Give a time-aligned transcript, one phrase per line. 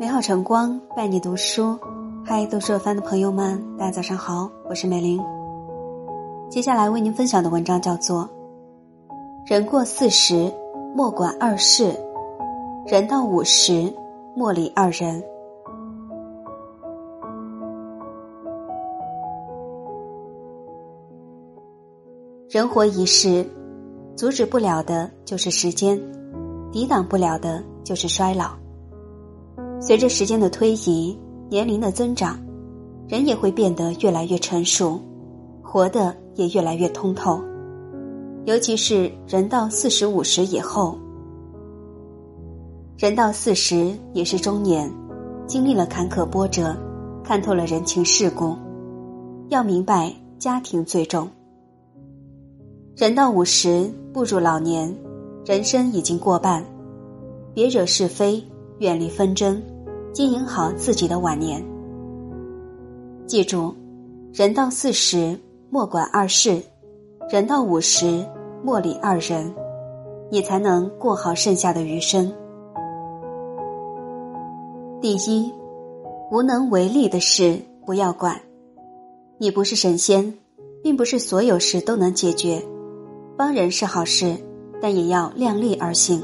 [0.00, 1.76] 美好晨光伴你读书，
[2.24, 5.20] 嗨，读书有范的朋友们，大家早上好，我是美玲。
[6.48, 8.22] 接下来为您分享的文章叫做
[9.50, 10.54] 《人过四十
[10.94, 11.92] 莫管二事，
[12.86, 13.92] 人到五十
[14.36, 15.20] 莫理二人》。
[22.48, 23.44] 人活一世，
[24.14, 26.00] 阻止不了的就是时间，
[26.70, 28.52] 抵挡不了的就是衰老。
[29.88, 32.38] 随着时间的推移，年龄的增长，
[33.08, 35.00] 人也会变得越来越成熟，
[35.62, 37.40] 活得也越来越通透。
[38.44, 40.98] 尤其是人到四十五十以后，
[42.98, 44.92] 人到四十也是中年，
[45.46, 46.76] 经历了坎坷波折，
[47.24, 48.54] 看透了人情世故，
[49.48, 51.26] 要明白家庭最重。
[52.94, 54.94] 人到五十步入老年，
[55.46, 56.62] 人生已经过半，
[57.54, 58.44] 别惹是非。
[58.80, 59.60] 远离纷争，
[60.18, 61.64] 经营好自己的晚年。
[63.24, 63.72] 记住，
[64.32, 65.38] 人到四十
[65.70, 66.60] 莫管二事，
[67.30, 68.26] 人到五十
[68.64, 69.54] 莫理二人，
[70.28, 72.34] 你才能过好剩下的余生。
[75.00, 75.52] 第一，
[76.32, 78.40] 无能为力的事不要管。
[79.36, 80.34] 你不是神仙，
[80.82, 82.60] 并不是所有事都能解决。
[83.36, 84.36] 帮人是好事，
[84.82, 86.20] 但也要量力而行。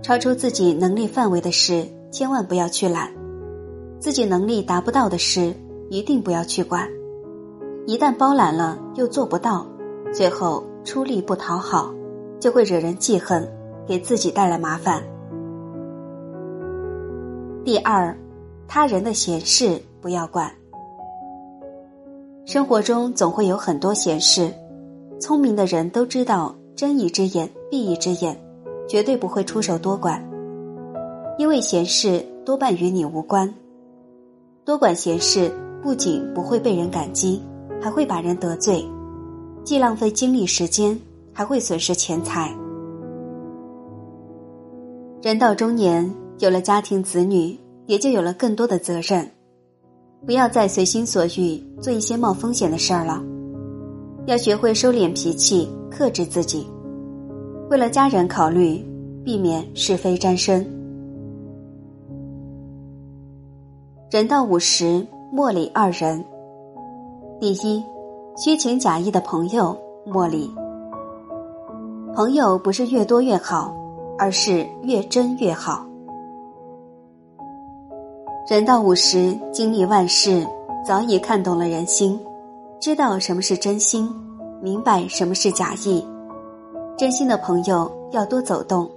[0.00, 3.08] 超出自己能力范围的事，千万不要去揽；
[3.98, 5.54] 自己能力达不到的事，
[5.88, 6.88] 一定不要去管。
[7.86, 9.66] 一旦包揽了又做不到，
[10.12, 11.94] 最后出力不讨好，
[12.38, 13.48] 就会惹人记恨，
[13.86, 15.02] 给自己带来麻烦。
[17.64, 18.16] 第二，
[18.66, 20.50] 他人的闲事不要管。
[22.44, 24.52] 生活中总会有很多闲事，
[25.20, 28.36] 聪明的人都知道睁一只眼闭一只眼。
[28.88, 30.20] 绝对不会出手多管，
[31.38, 33.52] 因为闲事多半与你无关。
[34.64, 35.50] 多管闲事
[35.82, 37.40] 不仅不会被人感激，
[37.80, 38.84] 还会把人得罪，
[39.64, 40.98] 既浪费精力时间，
[41.32, 42.54] 还会损失钱财。
[45.22, 49.28] 人到中年，有了家庭子女，也就有了更多的责任，
[50.24, 53.22] 不要再随心所欲做一些冒风险的事儿了，
[54.26, 56.66] 要学会收敛脾气，克制自己。
[57.70, 58.84] 为了家人考虑，
[59.24, 60.66] 避免是非沾身。
[64.10, 66.24] 人到五十，莫理二人。
[67.38, 67.80] 第一，
[68.36, 70.52] 虚情假意的朋友莫理。
[72.12, 73.72] 朋友不是越多越好，
[74.18, 75.86] 而是越真越好。
[78.48, 80.44] 人到五十，经历万事，
[80.84, 82.18] 早已看懂了人心，
[82.80, 84.12] 知道什么是真心，
[84.60, 86.04] 明白什么是假意。
[86.98, 88.90] 真心的朋友要多走动，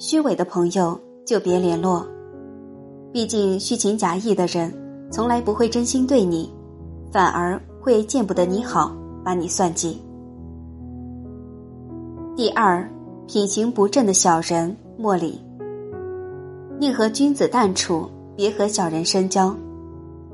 [0.00, 2.04] 虚伪的朋友就别联络。
[3.12, 4.72] 毕竟虚情假意的人，
[5.10, 6.52] 从来不会真心对你，
[7.10, 10.00] 反而会见不得你好，把你算计。
[12.36, 12.86] 第二，
[13.26, 15.40] 品行不正的小人莫理。
[16.78, 19.56] 宁和君子淡处，别和小人深交。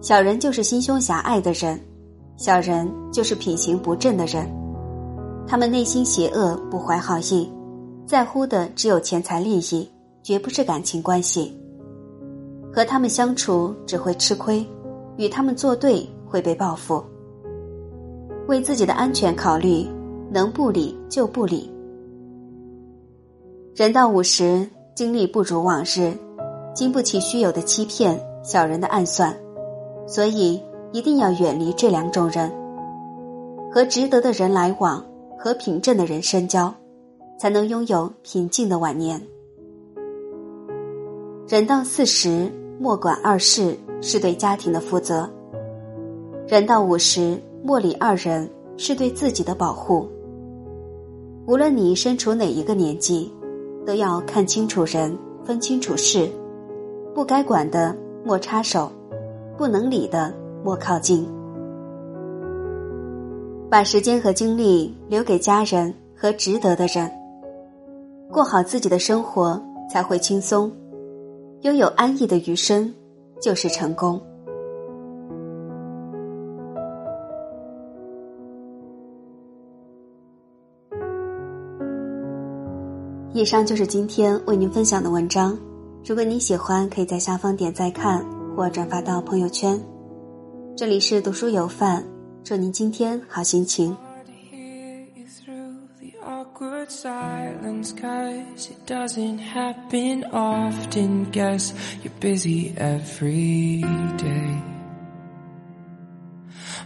[0.03, 1.81] 小人就是心胸狭隘的人，
[2.37, 4.47] 小人就是品行不正的人。
[5.47, 7.51] 他们内心邪恶，不怀好意，
[8.05, 9.89] 在乎的只有钱财利益，
[10.23, 11.57] 绝不是感情关系。
[12.75, 14.67] 和他们相处只会吃亏，
[15.17, 17.01] 与他们作对会被报复。
[18.49, 19.87] 为自己的安全考虑，
[20.31, 21.73] 能不理就不理。
[23.77, 26.13] 人到五十，精力不如往日，
[26.75, 29.33] 经不起虚有的欺骗、小人的暗算，
[30.07, 30.61] 所以
[30.93, 32.51] 一定要远离这两种人，
[33.73, 35.05] 和值得的人来往。
[35.37, 36.73] 和品正的人深交，
[37.39, 39.21] 才能拥有平静的晚年。
[41.47, 45.29] 人到四十，莫管二事，是对家庭的负责；
[46.49, 50.09] 人到五十，莫理二人，是对自己的保护。
[51.47, 53.33] 无论你身处哪一个年纪，
[53.87, 56.29] 都要看清楚人，分清楚事，
[57.15, 58.91] 不该管的莫插手，
[59.57, 60.35] 不能理的
[60.65, 61.27] 莫靠近。
[63.71, 67.11] 把时间和精力留给家人和值得的人，
[68.33, 69.61] 过好自己的生活
[69.91, 70.71] 才会轻松，
[71.65, 72.93] 拥有安逸的余生
[73.41, 74.21] 就是成功。
[83.33, 85.59] 以上就是今天为您分享的文章，
[86.05, 88.23] 如果您喜欢，可以在下方点赞看
[88.55, 89.81] 或转发到朋友圈。
[90.77, 92.05] 这里是读书有范。
[92.43, 93.97] 祝您今天好心情。
[96.65, 101.31] Awkward silence cause it doesn't happen often.
[101.31, 103.83] Guess you're busy every
[104.17, 104.63] day.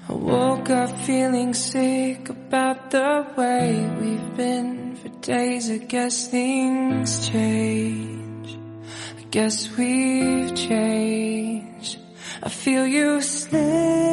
[0.09, 5.71] I woke up feeling sick about the way we've been for days.
[5.71, 8.59] I guess things change.
[9.19, 11.99] I guess we've changed.
[12.43, 14.08] I feel you slipping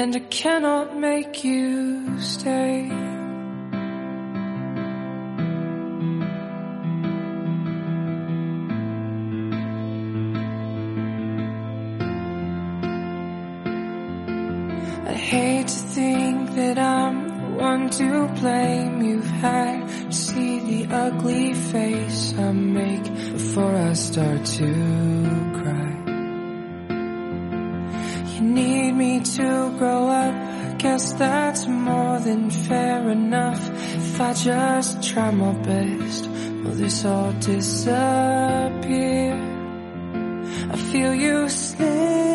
[0.00, 2.88] And I cannot make you stay.
[15.04, 19.02] I hate to think that I'm the one to blame.
[19.02, 23.02] You've had to see the ugly face I make
[23.32, 25.57] before I start to
[28.98, 30.78] me to grow up.
[30.78, 33.62] Guess that's more than fair enough.
[33.96, 37.94] If I just try my best, will this all disappear?
[40.72, 42.27] I feel you slip